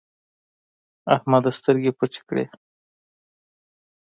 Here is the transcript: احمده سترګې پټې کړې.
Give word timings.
احمده 1.15 1.51
سترګې 1.59 1.91
پټې 1.97 2.21
کړې. 2.27 2.45